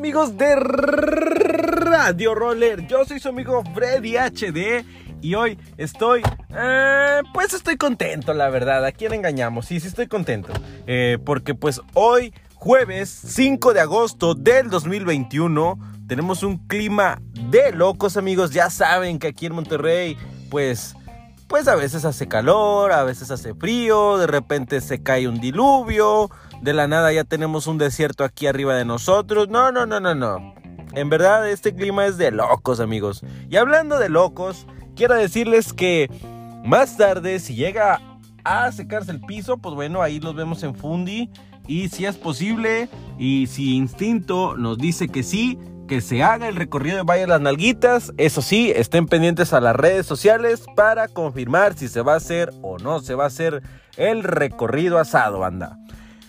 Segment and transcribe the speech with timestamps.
[0.00, 2.86] amigos de Radio Roller?
[2.86, 4.82] Yo soy su amigo Freddy HD
[5.20, 6.22] y hoy estoy,
[6.56, 8.82] eh, pues estoy contento, la verdad.
[8.86, 9.66] ¿A quién engañamos?
[9.66, 10.54] Sí, sí estoy contento.
[10.86, 15.78] Eh, porque pues hoy, jueves 5 de agosto del 2021,
[16.08, 17.20] tenemos un clima
[17.50, 18.52] de locos, amigos.
[18.52, 20.16] Ya saben que aquí en Monterrey,
[20.48, 20.96] pues
[21.50, 26.30] pues a veces hace calor, a veces hace frío, de repente se cae un diluvio,
[26.62, 29.48] de la nada ya tenemos un desierto aquí arriba de nosotros.
[29.48, 30.54] No, no, no, no, no.
[30.92, 33.24] En verdad este clima es de locos, amigos.
[33.48, 36.08] Y hablando de locos, quiero decirles que
[36.64, 38.00] más tarde, si llega
[38.44, 41.30] a secarse el piso, pues bueno, ahí los vemos en Fundi.
[41.66, 45.58] Y si es posible, y si Instinto nos dice que sí,
[45.90, 48.12] que se haga el recorrido de Valle Las Nalguitas.
[48.16, 52.52] Eso sí, estén pendientes a las redes sociales para confirmar si se va a hacer
[52.62, 53.60] o no se va a hacer
[53.96, 55.76] el recorrido asado, anda.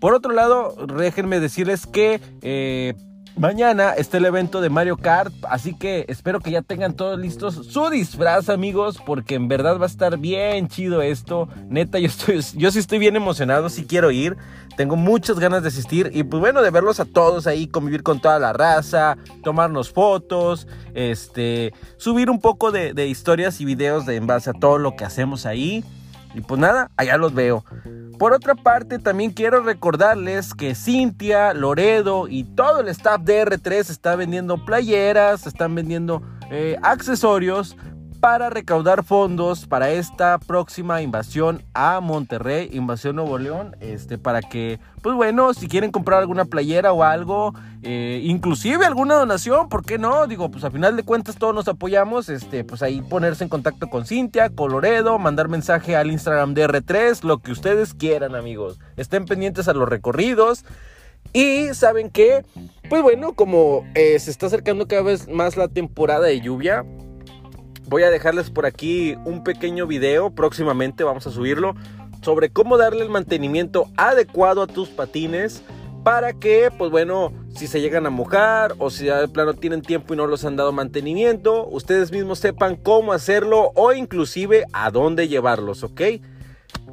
[0.00, 2.94] Por otro lado, déjenme decirles que eh,
[3.36, 7.66] Mañana está el evento de Mario Kart, así que espero que ya tengan todos listos
[7.66, 11.48] su disfraz, amigos, porque en verdad va a estar bien chido esto.
[11.68, 14.36] Neta, yo estoy, yo sí estoy bien emocionado, sí quiero ir.
[14.76, 18.20] Tengo muchas ganas de asistir y pues bueno, de verlos a todos ahí, convivir con
[18.20, 24.26] toda la raza, tomarnos fotos, este, subir un poco de, historias y videos de en
[24.26, 25.84] base a todo lo que hacemos ahí.
[26.34, 27.64] Y pues nada, allá los veo.
[28.18, 33.90] Por otra parte, también quiero recordarles que Cintia, Loredo y todo el staff de R3
[33.90, 37.76] está vendiendo playeras, están vendiendo eh, accesorios
[38.22, 44.78] para recaudar fondos para esta próxima invasión a Monterrey, invasión Nuevo León, este, para que,
[45.02, 49.98] pues bueno, si quieren comprar alguna playera o algo, eh, inclusive alguna donación, ¿por qué
[49.98, 50.28] no?
[50.28, 53.90] Digo, pues a final de cuentas todos nos apoyamos, este, pues ahí ponerse en contacto
[53.90, 58.78] con Cintia, Coloredo, mandar mensaje al Instagram de R3, lo que ustedes quieran, amigos.
[58.96, 60.64] Estén pendientes a los recorridos.
[61.32, 62.44] Y saben que,
[62.88, 66.84] pues bueno, como eh, se está acercando cada vez más la temporada de lluvia,
[67.92, 71.74] voy a dejarles por aquí un pequeño video, próximamente vamos a subirlo,
[72.22, 75.62] sobre cómo darle el mantenimiento adecuado a tus patines
[76.02, 80.14] para que, pues bueno, si se llegan a mojar o si de plano tienen tiempo
[80.14, 85.28] y no los han dado mantenimiento, ustedes mismos sepan cómo hacerlo o inclusive a dónde
[85.28, 86.00] llevarlos, ¿ok?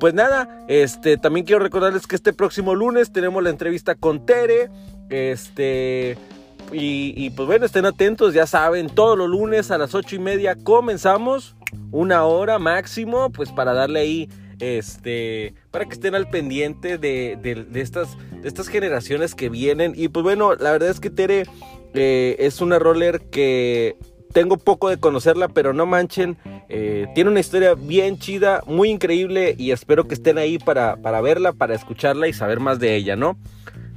[0.00, 4.70] Pues nada, este, también quiero recordarles que este próximo lunes tenemos la entrevista con Tere,
[5.10, 6.16] este,
[6.72, 10.56] y, pues bueno, estén atentos, ya saben, todos los lunes a las ocho y media
[10.56, 11.54] comenzamos,
[11.90, 14.28] una hora máximo, pues para darle ahí,
[14.58, 17.38] este, para que estén al pendiente de,
[17.74, 19.92] estas, de estas generaciones que vienen.
[19.96, 21.44] Y pues bueno, la verdad es que Tere
[21.94, 23.96] eh, es una roller que
[24.32, 26.36] tengo poco de conocerla, pero no manchen,
[26.68, 31.20] eh, tiene una historia bien chida, muy increíble y espero que estén ahí para, para
[31.20, 33.38] verla, para escucharla y saber más de ella, ¿no?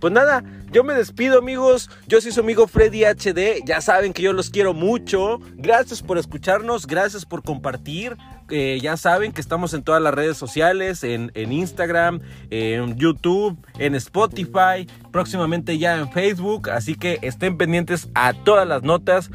[0.00, 4.22] Pues nada, yo me despido amigos, yo soy su amigo Freddy HD, ya saben que
[4.22, 8.16] yo los quiero mucho, gracias por escucharnos, gracias por compartir,
[8.50, 12.20] eh, ya saben que estamos en todas las redes sociales, en, Instagram,
[12.50, 18.82] en YouTube, en Spotify, próximamente ya en Facebook, así que estén pendientes a todas las
[18.82, 19.30] notas.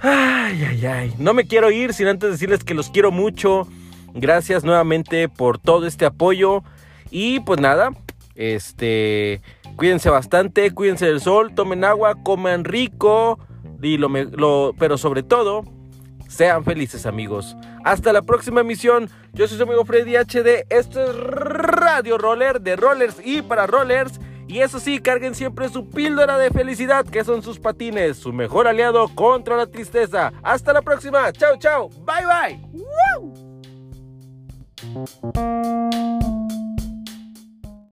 [0.00, 3.68] Ay, ay, ay, no me quiero ir sin antes decirles que los quiero mucho,
[4.14, 6.64] gracias nuevamente por todo este apoyo.
[7.10, 7.90] Y pues nada,
[8.36, 9.40] este,
[9.76, 13.38] cuídense bastante, cuídense del sol, tomen agua, coman rico,
[13.82, 15.64] y lo, pero sobre todo,
[16.28, 17.56] sean felices amigos.
[17.84, 19.08] Hasta la próxima emisión.
[19.32, 20.66] Yo soy su amigo Freddy HD.
[20.70, 24.18] Esto es Radio Roller de Rollers y para Rollers.
[24.48, 28.68] Y eso sí, carguen siempre su píldora de felicidad, que son sus patines, su mejor
[28.68, 30.32] aliado contra la tristeza.
[30.42, 31.32] Hasta la próxima.
[31.32, 31.88] Chao, chao.
[32.04, 32.24] Bye,
[36.32, 36.45] bye.